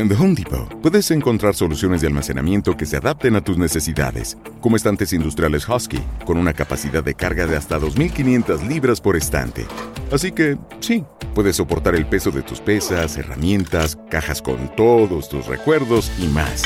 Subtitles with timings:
[0.00, 4.38] En The Home Depot puedes encontrar soluciones de almacenamiento que se adapten a tus necesidades,
[4.62, 9.66] como estantes industriales Husky, con una capacidad de carga de hasta 2.500 libras por estante.
[10.10, 15.46] Así que, sí, puedes soportar el peso de tus pesas, herramientas, cajas con todos tus
[15.46, 16.62] recuerdos y más.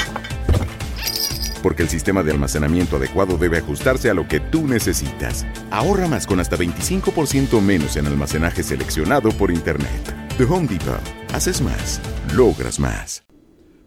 [1.64, 5.46] Porque el sistema de almacenamiento adecuado debe ajustarse a lo que tú necesitas.
[5.70, 10.14] Ahorra más con hasta 25% menos en almacenaje seleccionado por Internet.
[10.36, 11.00] The Home Depot.
[11.32, 12.02] Haces más.
[12.36, 13.22] Logras más.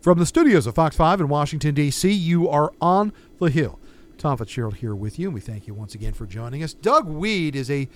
[0.02, 3.78] From the studios of Fox 5 in Washington, D.C., you are on the Hill.
[4.18, 6.74] Tom Fitzgerald here with you, and we thank you once again for joining us.
[6.74, 7.88] Doug Wead is a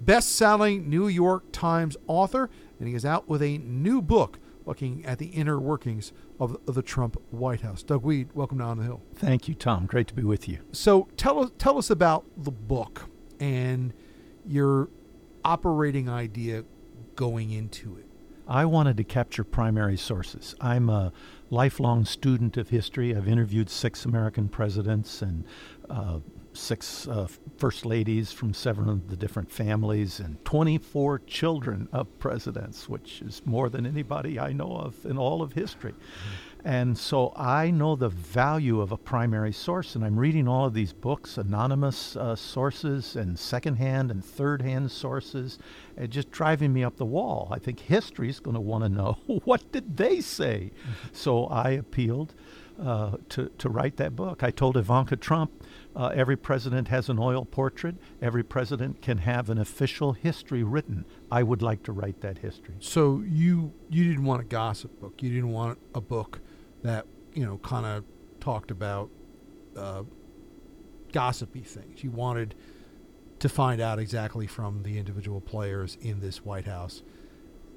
[0.00, 5.04] best selling New York Times author, and he is out with a new book looking
[5.04, 7.82] at the inner workings of the Trump White House.
[7.82, 9.02] Doug Wead, welcome to On the Hill.
[9.14, 9.86] Thank you, Tom.
[9.86, 10.58] Great to be with you.
[10.72, 13.92] So tell us, tell us about the book and
[14.46, 14.88] your
[15.44, 16.64] operating idea
[17.16, 18.06] going into it.
[18.46, 20.56] I wanted to capture primary sources.
[20.60, 21.12] I'm a
[21.50, 23.14] lifelong student of history.
[23.14, 25.44] I've interviewed six American presidents and
[25.88, 26.18] uh,
[26.52, 32.88] six uh, first ladies from seven of the different families and 24 children of presidents,
[32.88, 35.92] which is more than anybody I know of in all of history.
[35.92, 36.50] Mm-hmm.
[36.62, 40.74] And so I know the value of a primary source, and I'm reading all of
[40.74, 45.58] these books, anonymous uh, sources and secondhand and third-hand sources,
[45.96, 47.48] and just driving me up the wall.
[47.50, 50.72] I think history is going to want to know what did they say.
[50.72, 51.08] Mm-hmm.
[51.12, 52.34] So I appealed
[52.80, 54.42] uh, to to write that book.
[54.42, 55.64] I told Ivanka Trump.
[55.94, 57.96] Uh, every president has an oil portrait.
[58.22, 61.04] Every president can have an official history written.
[61.30, 62.76] I would like to write that history.
[62.80, 65.22] So you you didn't want a gossip book.
[65.22, 66.40] You didn't want a book
[66.82, 68.04] that you know kind of
[68.40, 69.10] talked about
[69.76, 70.04] uh,
[71.12, 72.02] gossipy things.
[72.02, 72.54] You wanted
[73.40, 77.02] to find out exactly from the individual players in this White House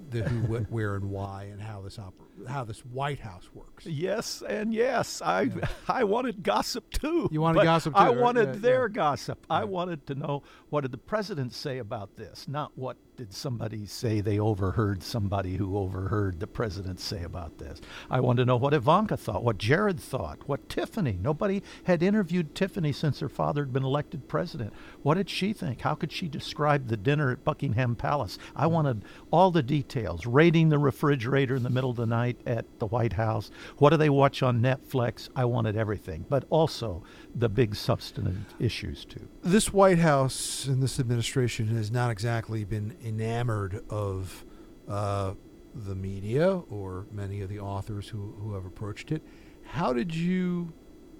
[0.09, 2.11] the who, what, where, and why, and how this oper-
[2.47, 3.85] how this White House works.
[3.85, 5.67] Yes, and yes, I yeah.
[5.87, 7.29] I wanted gossip too.
[7.31, 7.99] You wanted gossip too.
[7.99, 8.95] I wanted yeah, their yeah.
[8.95, 9.45] gossip.
[9.49, 13.85] I wanted to know what did the president say about this, not what did somebody
[13.85, 17.79] say they overheard somebody who overheard the president say about this.
[18.09, 21.19] I wanted to know what Ivanka thought, what Jared thought, what Tiffany.
[21.21, 24.73] Nobody had interviewed Tiffany since her father had been elected president.
[25.03, 25.81] What did she think?
[25.81, 28.39] How could she describe the dinner at Buckingham Palace?
[28.55, 30.25] I wanted all the details.
[30.25, 33.51] Raiding the refrigerator in the middle of the night at the White House.
[33.77, 35.29] What do they watch on Netflix?
[35.35, 37.03] I wanted everything, but also
[37.35, 39.27] the big substantive issues too.
[39.41, 44.45] This White House and this administration has not exactly been enamored of
[44.87, 45.33] uh,
[45.75, 49.21] the media or many of the authors who, who have approached it.
[49.63, 50.73] How did you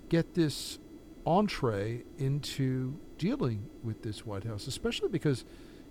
[0.09, 0.79] get this
[1.25, 5.45] entree into dealing with this White House, especially because,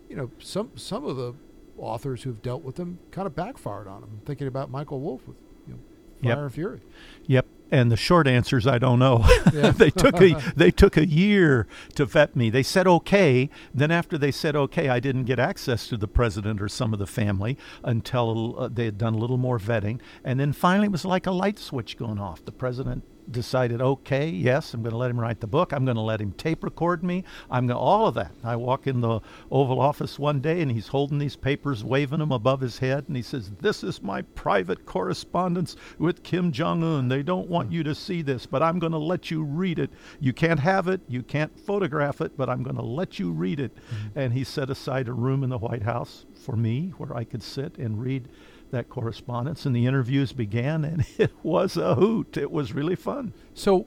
[0.09, 1.35] you know, some some of the
[1.79, 4.11] authors who've dealt with them kind of backfired on them.
[4.13, 5.81] I'm thinking about Michael Wolff with you know,
[6.23, 6.39] Fire yep.
[6.39, 6.81] and Fury.
[7.27, 7.47] Yep.
[7.71, 9.25] And the short answer is I don't know.
[9.53, 9.71] Yeah.
[9.77, 12.51] they took a they took a year to vet me.
[12.51, 13.49] They said okay.
[13.73, 16.99] Then after they said okay, I didn't get access to the president or some of
[16.99, 20.01] the family until uh, they had done a little more vetting.
[20.23, 22.45] And then finally, it was like a light switch going off.
[22.45, 25.73] The president decided, okay, yes, I'm going to let him write the book.
[25.73, 27.25] I'm going to let him tape record me.
[27.51, 28.33] I'm going to, all of that.
[28.43, 32.33] I walk in the Oval Office one day and he's holding these papers, waving them
[32.33, 37.09] above his head, and he says, "This is my private correspondence with Kim Jong Un.
[37.09, 39.91] They don't want you to see this, but I'm going to let you read it.
[40.21, 43.61] You can't have it, you can't photograph it, but I'm going to let you read
[43.61, 44.19] it." Mm-hmm.
[44.19, 47.43] And he set aside a room in the White House for me where I could
[47.43, 48.29] sit and read
[48.73, 52.37] that correspondence, and the interviews began, and it was a hoot.
[52.37, 53.33] It was really fun.
[53.55, 53.87] So,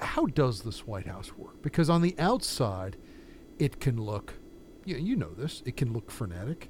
[0.00, 1.62] how does this White House work?
[1.62, 2.96] Because on the outside,
[3.58, 4.34] it can look,
[4.84, 6.68] you, you know this, it can look frenetic.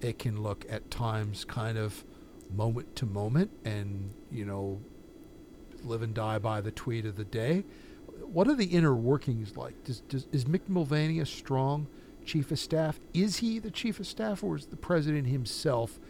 [0.00, 2.04] It can look at times kind of
[2.52, 4.80] moment to moment and, you know,
[5.84, 7.64] live and die by the tweet of the day.
[8.20, 9.84] What are the inner workings like?
[9.84, 11.86] Does, does, is Mick Mulvaney a strong
[12.24, 12.98] chief of staff?
[13.14, 16.00] Is he the chief of staff or is the president himself–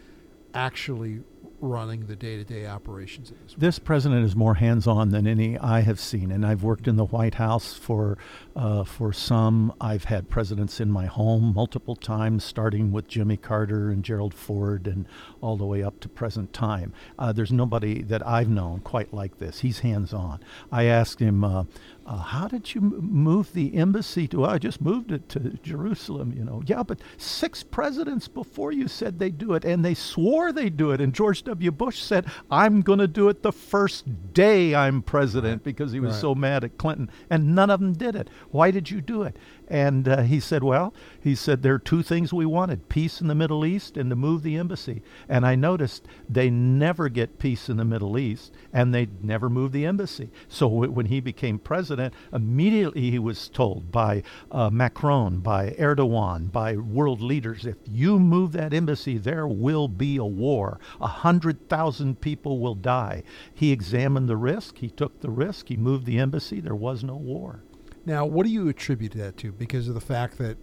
[0.53, 1.21] actually
[1.59, 3.55] running the day-to-day operations of this.
[3.57, 7.05] This president is more hands-on than any I have seen, and I've worked in the
[7.05, 8.17] White House for
[8.53, 9.73] uh, for some.
[9.79, 14.87] I've had presidents in my home multiple times, starting with Jimmy Carter and Gerald Ford,
[14.87, 15.07] and
[15.39, 16.91] all the way up to present time.
[17.17, 19.61] Uh, there's nobody that I've known quite like this.
[19.61, 20.41] He's hands-on.
[20.69, 21.43] I asked him.
[21.45, 21.63] Uh,
[22.05, 24.45] uh, how did you move the embassy to?
[24.45, 26.61] I just moved it to Jerusalem, you know.
[26.65, 30.91] Yeah, but six presidents before you said they'd do it, and they swore they'd do
[30.91, 30.99] it.
[31.01, 31.71] And George W.
[31.71, 36.11] Bush said, I'm going to do it the first day I'm president because he was
[36.13, 36.21] Right.
[36.21, 37.09] so mad at Clinton.
[37.29, 38.29] And none of them did it.
[38.51, 39.37] Why did you do it?
[39.67, 43.27] And uh, he said, Well, he said, there are two things we wanted peace in
[43.27, 45.01] the Middle East and to move the embassy.
[45.29, 49.71] And I noticed they never get peace in the Middle East and they never move
[49.71, 50.29] the embassy.
[50.47, 56.51] So w- when he became president, immediately he was told by uh, Macron, by Erdogan,
[56.51, 60.79] by world leaders if you move that embassy, there will be a war.
[60.99, 63.23] A hundred thousand people will die.
[63.53, 67.15] He examined the risk, he took the risk, he moved the embassy, there was no
[67.15, 67.63] war.
[68.05, 69.51] Now, what do you attribute that to?
[69.51, 70.57] Because of the fact that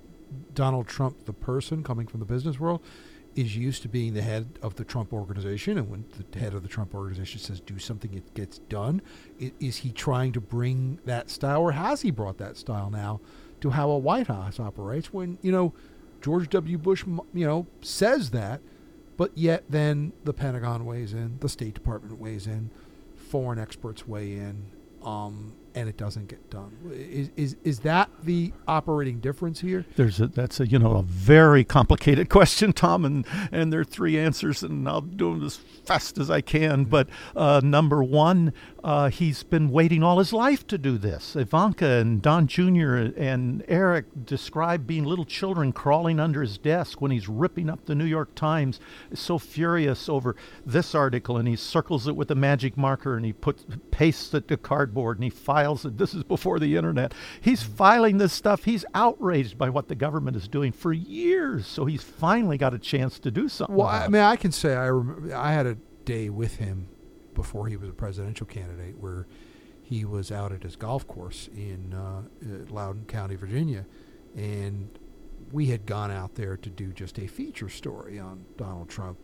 [0.54, 2.82] Donald Trump, the person coming from the business world,
[3.36, 6.62] is used to being the head of the Trump organization, and when the head of
[6.62, 9.00] the Trump organization says do something, it gets done.
[9.38, 13.20] Is he trying to bring that style, or has he brought that style now
[13.60, 15.12] to how a White House operates?
[15.12, 15.72] When you know
[16.20, 16.76] George W.
[16.76, 18.60] Bush, you know, says that,
[19.16, 22.70] but yet then the Pentagon weighs in, the State Department weighs in,
[23.14, 24.66] foreign experts weigh in,
[25.02, 26.76] um, and it doesn't get done.
[26.92, 29.84] Is, is is that the operating difference here?
[29.96, 33.84] There's a that's a you know a very complicated question, Tom, and and there are
[33.84, 36.84] three answers, and I'll do them as fast as I can.
[36.84, 38.52] But uh, number one,
[38.82, 41.36] uh, he's been waiting all his life to do this.
[41.36, 43.12] Ivanka and Don Jr.
[43.16, 47.94] and Eric describe being little children crawling under his desk when he's ripping up the
[47.94, 48.80] New York Times,
[49.14, 53.32] so furious over this article, and he circles it with a magic marker, and he
[53.32, 55.30] puts pastes it to cardboard, and he
[55.60, 55.98] files it.
[55.98, 57.12] This is before the internet.
[57.40, 58.64] He's filing this stuff.
[58.64, 61.66] He's outraged by what the government is doing for years.
[61.66, 63.76] So he's finally got a chance to do something.
[63.76, 66.88] Well, I mean, I can say I remember I had a day with him
[67.34, 69.26] before he was a presidential candidate where
[69.82, 73.86] he was out at his golf course in uh, uh, Loudoun County, Virginia,
[74.36, 74.88] and
[75.52, 79.18] we had gone out there to do just a feature story on Donald Trump,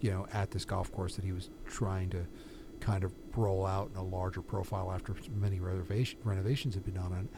[0.00, 2.26] you know, at this golf course that he was trying to
[2.80, 7.12] kind of roll out in a larger profile after many renovation, renovations had been done
[7.12, 7.30] on it.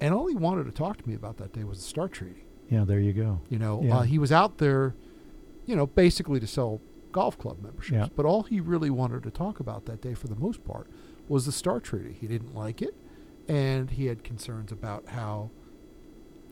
[0.00, 2.44] And all he wanted to talk to me about that day was the START Treaty.
[2.68, 3.40] yeah, there you go.
[3.48, 3.98] You know, Yeah.
[3.98, 4.94] uh, he was out there,
[5.66, 6.80] you know, basically to sell
[7.12, 7.92] golf club memberships.
[7.96, 8.08] Yeah.
[8.14, 10.90] But all he really wanted to talk about that day, for the most part,
[11.28, 12.12] was the START Treaty.
[12.12, 12.94] He didn't like it,
[13.48, 15.50] and he had concerns about how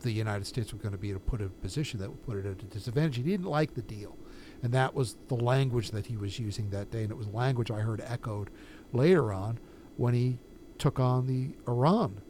[0.01, 2.45] the United States was going to be to put a position that would put it
[2.45, 3.17] at a disadvantage.
[3.17, 4.17] He didn't like the deal,
[4.63, 7.71] and that was the language that he was using that day, and it was language
[7.71, 8.49] I heard echoed
[8.93, 9.59] later on
[9.97, 10.37] when he
[10.77, 12.21] took on the Iran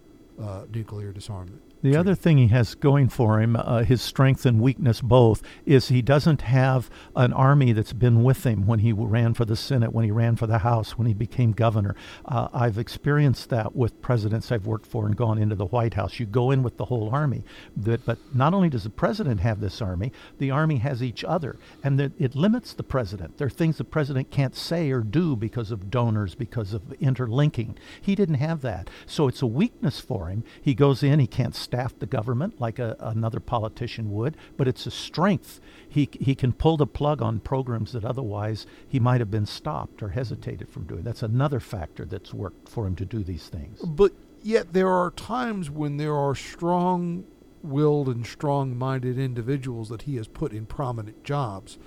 [0.42, 1.62] uh, nuclear disarmament.
[1.86, 2.00] The treaty.
[2.00, 6.02] other thing he has going for him, uh, his strength and weakness both, is he
[6.02, 10.04] doesn't have an army that's been with him when he ran for the Senate, when
[10.04, 11.96] he ran for the House, when he became governor.
[12.26, 16.20] Uh, I've experienced that with presidents I've worked for and gone into the White House.
[16.20, 17.44] You go in with the whole army,
[17.78, 21.56] but, but not only does the president have this army, the army has each other,
[21.84, 23.38] and that it limits the president.
[23.38, 27.78] There are things the president can't say or do because of donors, because of interlinking.
[28.02, 30.44] He didn't have that, so it's a weakness for him.
[30.60, 34.86] He goes in, he can't staff the government like a, another politician would, but it's
[34.86, 35.60] a strength.
[35.90, 40.02] He, he can pull the plug on programs that otherwise he might have been stopped
[40.02, 41.04] or hesitated from doing.
[41.04, 43.80] That's another factor that's worked for him to do these things.
[43.82, 47.26] But yet there are times when there are strong
[47.62, 51.78] willed and strong minded individuals that he has put in prominent jobs,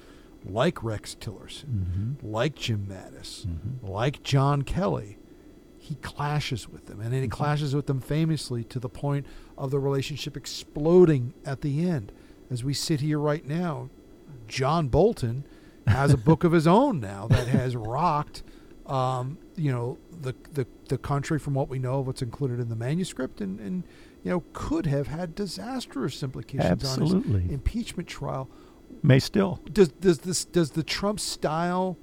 [0.45, 3.89] like Rex Tillerson, hmm like Jim Mattis, Mhm.
[3.89, 5.17] like John Kelly.
[5.79, 7.33] He clashes with them, and then he Mhm.
[7.33, 9.25] clashes with them famously to the point
[9.57, 12.13] of the relationship exploding at the end.
[12.51, 13.89] As we sit here right now,
[14.49, 15.45] John Bolton
[15.87, 18.43] has a book of his own now that has rocked,
[18.87, 22.69] um, you know, the, the the country from what we know of what's included in
[22.71, 23.85] the manuscript, and, and
[24.25, 27.13] you know could have had disastrous implications on his
[27.51, 28.49] impeachment trial.
[29.03, 29.61] May still.
[29.73, 31.97] Does does this does the Trump style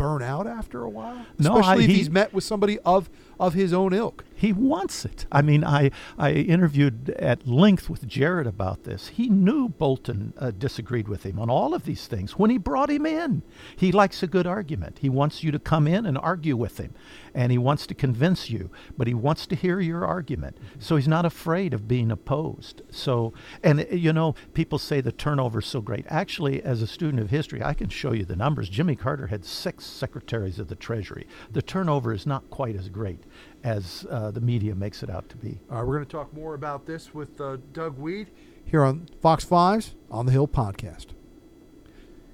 [0.00, 1.26] burn out after a while?
[1.38, 4.24] No, I- especially if he- he's met with somebody of of his own ilk.
[4.40, 5.26] He wants it.
[5.30, 9.08] I mean, I, I interviewed at length with Jared about this.
[9.08, 12.88] He knew Bolton uh, disagreed with him on all of these things when he brought
[12.88, 13.42] him in.
[13.76, 15.00] He likes a good argument.
[15.02, 16.94] He wants you to come in and argue with him,
[17.34, 20.56] and he wants to convince you, but he wants to hear your argument.
[20.78, 22.80] So he's not afraid of being opposed.
[22.90, 26.06] So, and uh, you know, people say the turnover's so great.
[26.08, 28.70] Actually, as a student of history, I can show you the numbers.
[28.70, 31.26] Jimmy Carter had six secretaries of the Treasury.
[31.52, 33.24] The turnover is not quite as great
[33.62, 35.58] as uh, the media makes it out to be.
[35.70, 38.30] All right, we're going to talk more about this with uh, Doug Wead
[38.64, 41.06] here on Fox 5's On the Hill podcast.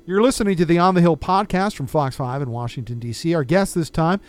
[0.05, 3.35] You're listening to the On the Hill podcast from Fox 5 in Washington, D.C.
[3.35, 4.21] Our guest this time,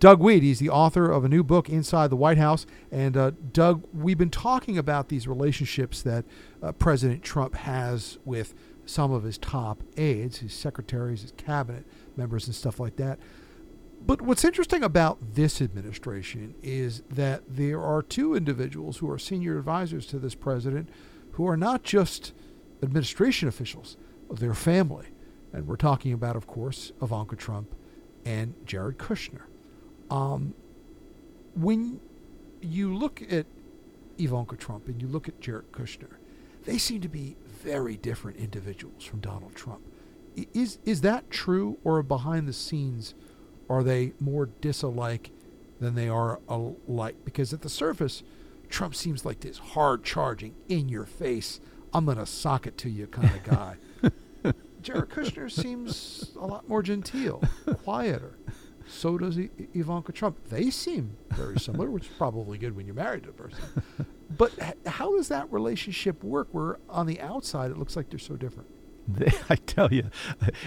[0.00, 0.42] Doug Wead.
[0.42, 2.64] He's the author of a new book, Inside the White House.
[2.90, 6.24] And, uh, Doug, we've been talking about these relationships that
[6.62, 8.54] uh, President Trump has with
[8.86, 11.84] some of his top aides, his secretaries, his cabinet
[12.16, 13.18] members and stuff like that.
[14.06, 19.58] But what's interesting about this administration is that there are two individuals who are senior
[19.58, 20.88] advisors to this president
[21.32, 22.32] who are not just
[22.82, 23.96] administration officials,
[24.30, 25.08] they're family.
[25.52, 27.74] And we're talking about, of course, Ivanka Trump
[28.24, 29.42] and Jared Kushner.
[30.08, 30.54] Um,
[31.54, 32.00] when
[32.60, 33.46] you look at
[34.18, 36.16] Ivanka Trump and you look at Jared Kushner,
[36.64, 39.80] they seem to be very different individuals from Donald Trump.
[40.52, 43.14] Is is that true, or behind the scenes,
[43.68, 45.30] are they more disalike
[45.80, 47.16] than they are alike?
[47.24, 48.22] Because at the surface,
[48.68, 51.60] Trump seems like this hard charging, in your face,
[51.92, 53.76] I'm going to sock it to you kind of guy.
[54.82, 57.42] Jared Kushner seems a lot more genteel,
[57.84, 58.36] quieter.
[58.88, 60.36] So does I- Ivanka Trump.
[60.48, 63.64] They seem very similar, which is probably good when you're married to a person.
[64.38, 68.18] But h- how does that relationship work where on the outside it looks like they're
[68.20, 68.68] so different?
[69.08, 70.10] They, I tell you,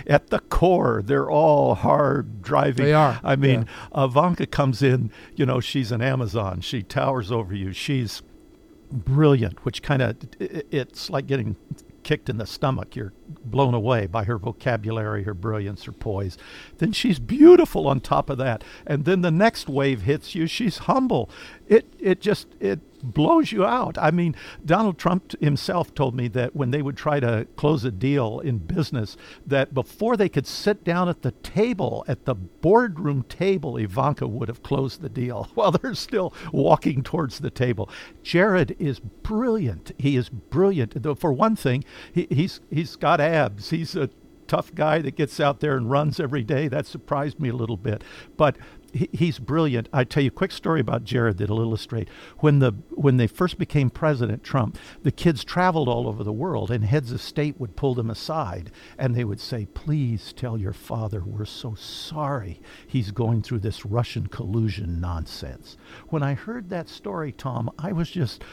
[0.07, 2.85] at the core, they're all hard driving.
[2.85, 6.61] They are, I mean, Ivanka comes in, you know, she's an Amazon.
[6.61, 7.73] She towers over you.
[7.73, 8.21] She's
[8.91, 11.55] brilliant, which kind of, it's like getting
[12.03, 12.95] kicked in the stomach.
[12.95, 13.13] You're
[13.45, 16.37] blown away by her vocabulary, her brilliance, her poise.
[16.77, 18.63] Then she's beautiful on top of that.
[18.87, 20.47] And then the next wave hits you.
[20.47, 21.29] She's humble.
[21.69, 23.97] It it just it blows you out.
[23.97, 24.35] I mean,
[24.65, 28.57] Donald Trump himself told me that when they would try to close a deal in
[28.57, 34.27] business, that before they could sit down at the table, at the boardroom table, Ivanka
[34.27, 37.87] would have closed the deal while they're still walking towards the table.
[38.23, 39.91] Jared is brilliant.
[39.97, 40.97] He is brilliant.
[41.19, 43.69] For one thing, he, he's he's got abs.
[43.69, 44.09] He's a
[44.49, 46.67] tough guy that gets out there and runs every day.
[46.67, 48.03] That surprised me a little bit.
[48.35, 48.57] But
[48.93, 49.89] he, he's brilliant.
[49.93, 53.57] I tell you a quick story about Jared that'll illustrate when the when they first
[53.57, 57.75] became president Trump, the kids traveled all over the world, and heads of state would
[57.75, 63.11] pull them aside and they would say, "Please tell your father we're so sorry he's
[63.11, 65.77] going through this Russian collusion nonsense."
[66.07, 68.43] When I heard that story, Tom, I was just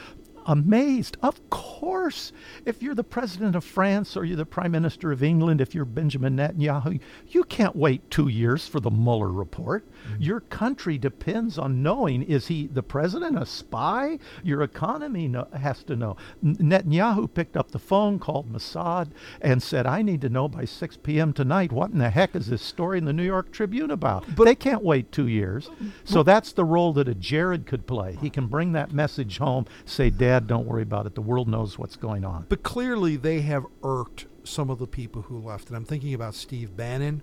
[0.47, 1.17] amazed.
[1.23, 2.33] Of course,
[2.65, 5.85] if you're the president of France or you're the prime minister of England, if you're
[5.85, 9.85] Benjamin Netanyahu, you can't wait two years for the Mueller report.
[10.19, 14.19] Your country depends on knowing is he the president, a spy?
[14.45, 16.17] Your economy no, has to know.
[16.45, 19.09] Netanyahu picked up the phone, called Mossad,
[19.41, 21.33] and said, I need to know by 6 p.m.
[21.33, 24.37] tonight what in the heck is this story in the New York Tribune about?
[24.37, 25.71] But they can't wait two years.
[26.05, 28.17] So that's the role that a Jared could play.
[28.21, 31.15] He can bring that message home, say, Dad, Dad, don't worry about it.
[31.15, 32.47] The world knows what's going on.
[32.49, 35.69] But clearly, they have irked some of the people who left.
[35.69, 37.23] And I'm thinking about Steve Bannon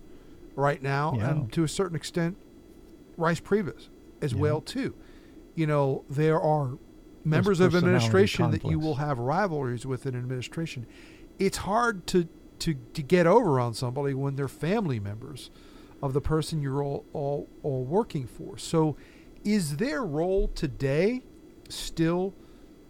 [0.56, 1.30] right now, Yeah.
[1.30, 2.38] and to a certain extent,
[3.18, 3.90] Reince Priebus
[4.22, 4.40] as Yeah.
[4.40, 4.96] well too.
[5.56, 6.78] You know, there are
[7.24, 10.86] members of administration that you will have rivalries with in administration.
[11.40, 12.28] It's hard to,
[12.60, 15.50] to, to get over on somebody when they're family members
[16.02, 18.58] of the person you're all, all, all working for.
[18.58, 18.98] So,
[19.44, 21.22] is their role today
[21.70, 22.34] still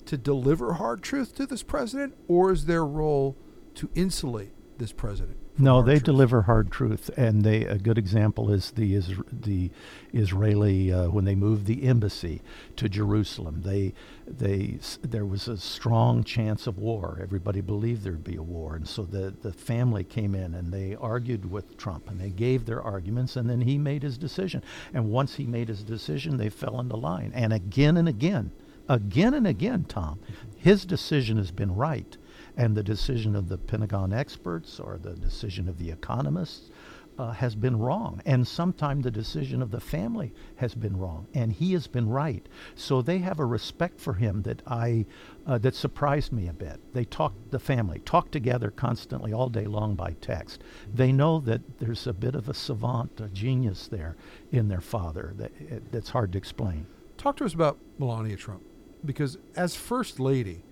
[0.06, 3.38] to deliver hard truth to this president, or is their role
[3.76, 5.38] to insulate this president?
[5.58, 6.04] No, they truth?
[6.04, 9.70] deliver hard truth, and they a good example is the is the
[10.12, 12.42] Israeli uh, when they moved the embassy
[12.78, 13.62] to Jerusalem.
[13.62, 13.94] They
[14.26, 17.20] they there was a strong chance of war.
[17.22, 20.96] Everybody believed there'd be a war, and so the the family came in and they
[20.96, 24.64] argued with Trump and they gave their arguments, and then he made his decision.
[24.92, 28.50] And once he made his decision, they fell into line, and again and again,
[28.90, 30.20] again and again, Tom,
[30.58, 32.18] his decision has been right
[32.58, 36.70] and the decision of the Pentagon experts or the decision of the economists
[37.18, 38.22] uh, has been wrong.
[38.26, 42.46] And sometimes the decision of the family has been wrong, and he has been right.
[42.76, 45.06] So they have a respect for him that I
[45.46, 46.80] uh, that surprised me a bit.
[46.94, 50.64] They talk the family talk together constantly all day long by text.
[50.94, 54.16] They know that there's a bit of a savant, a genius there
[54.52, 56.88] in their father that that's hard to explain.
[57.18, 58.64] Talk to us about Melania Trump,
[59.06, 60.64] because as first lady,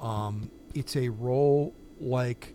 [0.00, 2.54] um, it's a role like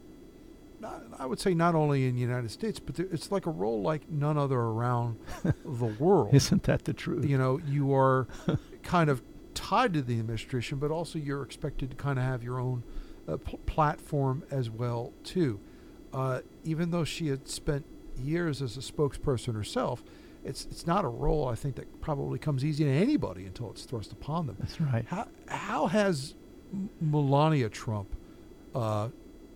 [0.79, 3.51] not, I would say not only in the United States, but there, it's like a
[3.51, 6.33] role like none other around the world.
[6.33, 7.25] Isn't that the truth?
[7.25, 8.27] you know, you are
[8.83, 9.21] kind of
[9.53, 12.83] tied to the administration, but also you're expected to kind of have your own
[13.27, 15.59] uh, pl- platform as well too.
[16.11, 17.85] Uh, even though she had spent
[18.21, 20.03] years as a spokesperson herself,
[20.43, 23.85] it's it's not a role I think that probably comes easy to anybody until it's
[23.85, 24.57] thrust upon them.
[24.59, 25.05] That's right.
[25.07, 26.35] How how has
[26.99, 28.15] Melania Trump
[28.73, 29.09] uh,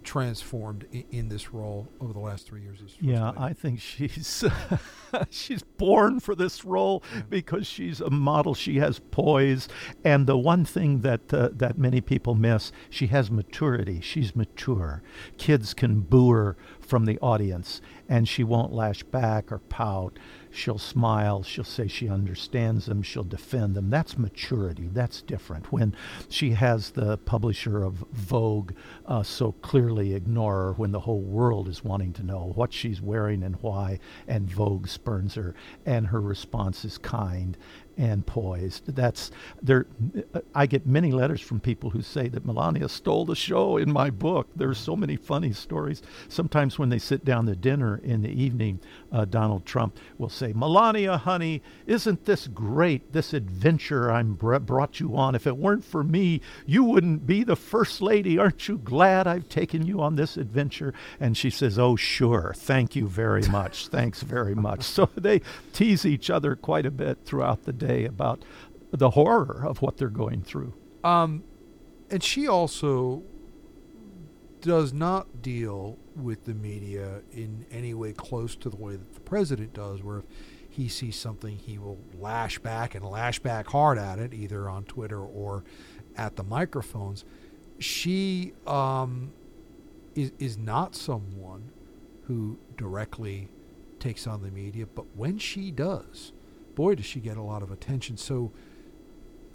[0.08, 2.80] transformed in, in, this role over the last three years.
[3.02, 3.34] yeah.
[3.36, 4.46] I think she's
[5.30, 7.24] she's born for this role yeah.
[7.30, 8.54] because she's a model.
[8.54, 9.68] She has poise,
[10.06, 14.00] and the one thing that uh, that many people miss, she has maturity.
[14.00, 15.04] She's mature.
[15.38, 20.18] Kids can boo her from the audience, and she won't lash back or pout.
[20.58, 21.44] She'll smile.
[21.44, 23.04] She'll say she understands them.
[23.04, 23.92] She'll defend them.
[23.92, 24.90] That's maturity.
[24.92, 25.72] That's different.
[25.72, 25.96] When
[26.30, 28.72] she has the publisher of Vogue
[29.06, 33.00] uh, so clearly ignore her when the whole world is wanting to know what she's
[33.00, 35.54] wearing and why, and Vogue spurns her,
[35.86, 37.56] and her response is kind
[37.98, 38.96] and poised.
[38.96, 39.88] That's there.
[40.54, 44.10] I get many letters from people who say that Melania stole the show in my
[44.12, 44.48] book.
[44.56, 46.02] There's so many funny stories.
[46.30, 48.80] Sometimes when they sit down to dinner in the evening,
[49.12, 53.14] uh, Donald Trump will say, "Melania, honey, isn't this great?
[53.14, 55.36] This adventure I'm br- brought you on.
[55.36, 58.38] If it weren't for me, you wouldn't be the first lady.
[58.38, 62.54] Aren't you glad I've taken you on this adventure?" And she says, "Oh, sure.
[62.56, 63.88] Thank you very much.
[63.88, 65.42] Thanks very much." So they
[65.74, 68.44] tease each other quite a bit throughout the day day about
[68.92, 70.74] the horror of what they're going through.
[71.04, 71.44] Um,
[72.10, 73.24] and she also
[74.62, 79.20] does not deal with the media in any way close to the way that the
[79.22, 80.26] president does, where if
[80.70, 84.84] he sees something, he will lash back and lash back hard at it, either on
[84.86, 85.64] Twitter or
[86.16, 87.26] at the microphones.
[87.80, 89.32] She um,
[90.16, 91.72] is, is not someone
[92.26, 93.50] who directly
[94.00, 96.32] takes on the media, but when she does,
[96.76, 98.18] boy, does she get a lot of attention.
[98.18, 98.52] So,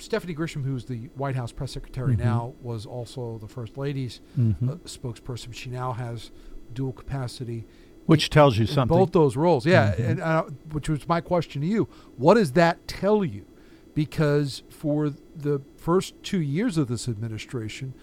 [0.02, 2.24] Stephanie Grisham, who's the White House press secretary mm-hmm.
[2.24, 4.68] now, was also the First Lady's mm-hmm.
[4.68, 5.54] uh, spokesperson.
[5.54, 6.30] She now has
[6.72, 7.64] dual capacity.
[8.06, 8.96] Which in, tells you something.
[8.96, 9.92] Both those roles, yeah.
[9.92, 10.02] Mm-hmm.
[10.02, 10.42] And uh,
[10.72, 13.46] which was my question to you: What does that tell you?
[13.94, 17.94] Because for the first two years of this administration,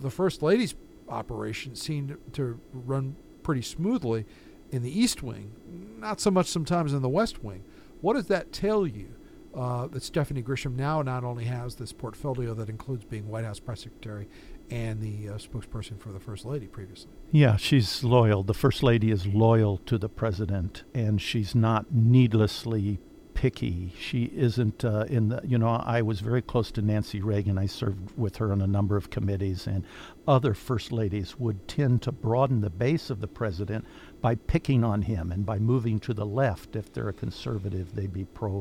[0.00, 0.74] the First Lady's
[1.08, 4.24] operation seemed to run pretty smoothly
[4.72, 5.52] in the East Wing,
[5.98, 7.62] not so much sometimes in the West Wing.
[8.00, 9.14] What does that tell you?
[9.54, 13.58] Uh, that Stephanie Grisham now not only has this portfolio that includes being White House
[13.58, 14.28] press secretary
[14.70, 17.10] and the uh, spokesperson for the First Lady previously.
[17.32, 18.44] Yeah, she's loyal.
[18.44, 23.00] The First Lady is loyal to the president, and she's not needlessly
[23.34, 23.92] picky.
[23.98, 27.58] She isn't uh, in the, you know, I was very close to Nancy Reagan.
[27.58, 29.84] I served with her on a number of committees, and
[30.30, 33.84] other first ladies would tend to broaden the base of the president
[34.20, 36.76] by picking on him and by moving to the left.
[36.76, 38.60] If they're a conservative, they'd be pro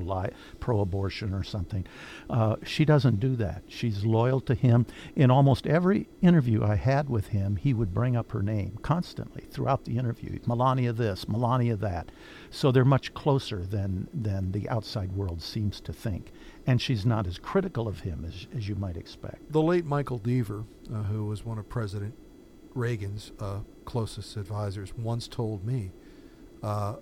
[0.59, 1.85] pro abortion or something.
[2.27, 3.61] Uh, she doesn't do that.
[3.67, 4.87] She's loyal to him.
[5.15, 9.43] In almost every interview I had with him, he would bring up her name constantly
[9.51, 10.39] throughout the interview.
[10.47, 12.11] Melania this, Melania that.
[12.49, 16.31] So they're much closer than than the outside world seems to think
[16.69, 19.51] and she's not as critical of him as, as you might expect.
[19.51, 22.13] The late Michael Deaver, uh, who was one of President
[22.75, 25.89] Reagan's uh, closest advisors, once told me
[26.61, 26.97] uh,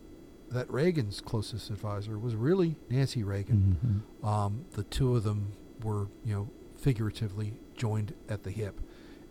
[0.52, 3.78] that Reagan's closest advisor was really Nancy Reagan.
[3.84, 4.26] Mm-hmm.
[4.26, 5.52] Um, the two of them
[5.84, 8.80] were, you know, figuratively joined at the hip,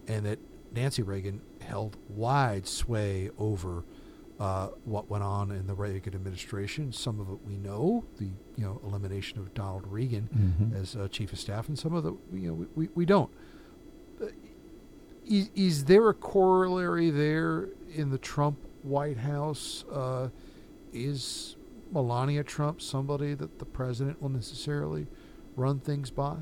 [0.07, 0.39] and that
[0.71, 3.85] Nancy Reagan held wide sway over
[4.39, 6.93] uh, what went on in the Reagan administration.
[6.93, 8.25] Some of it we know, the
[8.57, 10.77] you know elimination of Donald Regan mm-hmm.
[10.77, 13.31] as uh, chief of staff, and some of it you know we, we don't.
[14.21, 14.27] Uh,
[15.27, 19.85] is, is, there a corollary there in the Trump White House?
[19.91, 20.29] Uh,
[20.93, 21.57] is
[21.91, 25.07] Melania Trump somebody that the president will necessarily
[25.57, 26.37] run things by?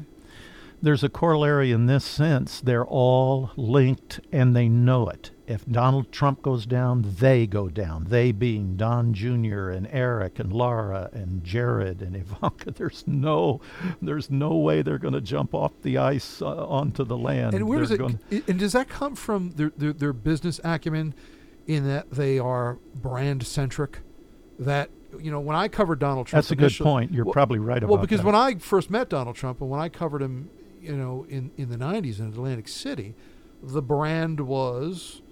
[0.85, 2.61] there's a corollary in this sense.
[2.61, 5.30] They're all linked and they know it.
[5.46, 8.07] If Donald Trump goes down, they go down.
[8.09, 9.70] They being Don Jr.
[9.70, 12.70] and Eric and Lara and Jared and Ivanka.
[12.74, 13.61] There's no,
[14.00, 17.54] there's no way they're going to jump off the ice uh, onto the land.
[17.54, 18.00] And where does it?
[18.00, 21.14] And does that come from their, their, their business acumen,
[21.66, 24.00] in that they are brand centric?
[24.59, 27.12] That you know, when I covered Donald Trump, that's a good point.
[27.12, 27.92] You're well, probably right about that.
[27.92, 28.26] Well, because that.
[28.26, 30.48] when I first met Donald Trump, and when I covered him
[30.85, 33.14] you know, in, in the 90s in Atlantic City,
[33.62, 35.22] the brand was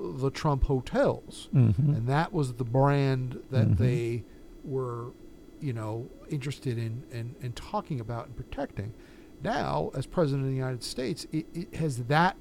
[0.00, 1.48] the Trump hotels.
[1.54, 1.94] Mm-hmm.
[1.94, 3.82] And that was the brand that mm-hmm.
[3.82, 4.24] they
[4.64, 5.12] were,
[5.60, 8.94] you know, interested in, in, in talking about and protecting.
[9.42, 12.36] Now, as President of the United States, it, it has that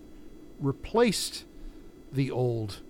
[0.59, 1.45] replaced
[2.11, 2.81] the old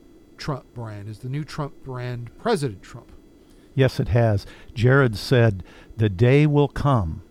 [0.42, 1.08] Trump brand?
[1.08, 3.12] Is the new Trump brand President Trump?
[3.76, 4.46] Yes, it has.
[4.74, 5.64] Jared said,
[5.96, 7.22] The day will come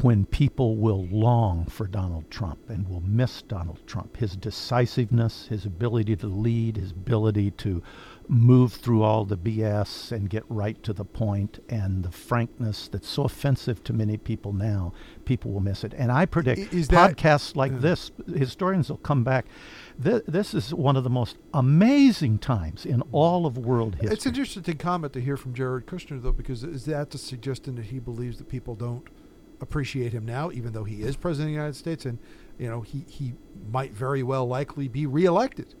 [0.00, 4.16] when people will long for Donald Trump and will miss Donald Trump.
[4.16, 7.82] His decisiveness, his ability to lead, his ability to
[8.26, 13.08] move through all the BS and get right to the point, and the frankness that's
[13.08, 14.94] so offensive to many people now,
[15.26, 15.92] people will miss it.
[15.96, 19.44] And I predict Is that- podcasts like this, historians will come back.
[20.02, 24.12] Th- this is one of the most amazing times in all of world history.
[24.14, 27.76] It's an interesting comment to hear from Jared Kushner, though, because is that the suggestion
[27.76, 29.06] that he believes that people don't
[29.60, 32.18] appreciate him now, even though he is president of the United States, and
[32.58, 33.34] you know he he
[33.70, 35.74] might very well likely be reelected.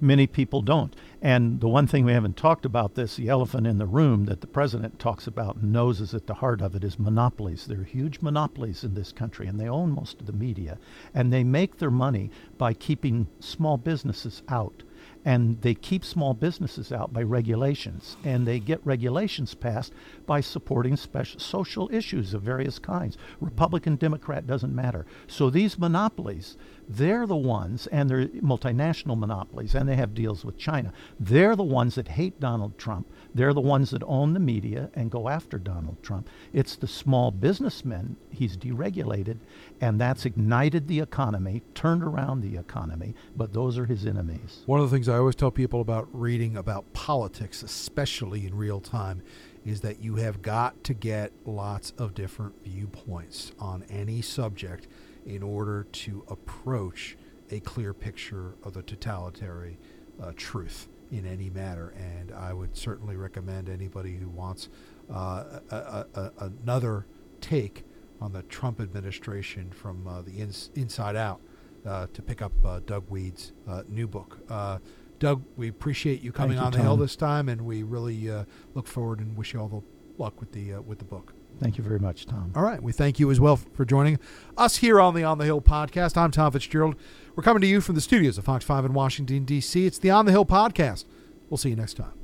[0.00, 0.94] Many people don't.
[1.22, 4.40] And the one thing we haven't talked about this, the elephant in the room that
[4.40, 7.66] the president talks about and knows is at the heart of it is monopolies.
[7.66, 10.78] There are huge monopolies in this country and they own most of the media.
[11.14, 14.82] And they make their money by keeping small businesses out.
[15.24, 18.16] And they keep small businesses out by regulations.
[18.24, 19.92] And they get regulations passed
[20.26, 23.18] by supporting special social issues of various kinds.
[23.40, 25.04] Republican, Democrat doesn't matter.
[25.26, 26.56] So these monopolies,
[26.92, 30.92] they're the ones, and they're multinational monopolies, and they have deals with China.
[31.20, 33.06] They're the ones that hate Donald Trump.
[33.32, 36.28] They're the ones that own the media and go after Donald Trump.
[36.52, 39.38] It's the small businessmen he's deregulated,
[39.80, 44.64] and that's ignited the economy, turned around the economy, but those are his enemies.
[44.66, 48.80] One of the things I always tell people about reading about politics, especially in real
[48.80, 49.22] time,
[49.64, 54.88] is that you have got to get lots of different viewpoints on any subject
[55.30, 57.16] in order to approach
[57.50, 59.78] a clear picture of the totalitarian
[60.22, 61.94] uh, truth in any matter.
[61.96, 64.68] And I would certainly recommend anybody who wants
[65.12, 67.06] uh, a, a, another
[67.40, 67.84] take
[68.20, 71.40] on the Trump administration from uh, the ins- inside out
[71.86, 74.38] uh, to pick up uh, Doug Wead's uh, new book.
[74.48, 74.78] Uh,
[75.18, 78.44] Doug, we appreciate you coming you, on the hill this time, and we really uh,
[78.74, 79.82] look forward and wish you all the
[80.22, 81.34] luck with the uh, with the book.
[81.60, 82.52] Thank you very much, Tom.
[82.56, 84.18] All right, we thank you as well for joining
[84.56, 86.16] us here on the On the Hill podcast.
[86.16, 86.96] I'm Tom Fitzgerald.
[87.36, 89.84] We're coming to you from the studios of Fox Five in Washington D.C.
[89.86, 91.04] It's the On the Hill podcast.
[91.50, 92.19] We'll see you next time.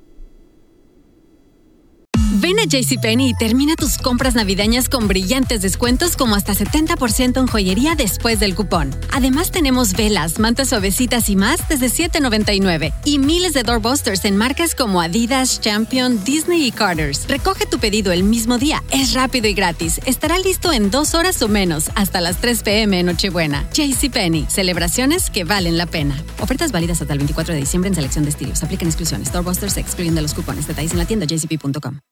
[2.47, 7.47] Ven a JCPenney y termina tus compras navideñas con brillantes descuentos como hasta 70% en
[7.49, 8.95] joyería después del cupón.
[9.13, 14.77] Además tenemos velas, mantas suavecitas y más desde $7.99 y miles de doorbusters en marcas
[14.77, 17.27] como Adidas, Champion, Disney y Carter's.
[17.27, 20.01] Recoge tu pedido el mismo día, es rápido y gratis.
[20.07, 23.01] Estará listo en dos horas o menos, hasta las 3 p.m.
[23.01, 23.69] en Nochebuena.
[23.73, 26.17] JCPenney, celebraciones que valen la pena.
[26.39, 28.63] Ofertas válidas hasta el 24 de diciembre en selección de estilos.
[28.63, 29.33] Aplican exclusiones.
[29.33, 30.69] Doorbusters excluyen de los cupones.
[30.69, 32.07] Detalles en la tienda jcp.com.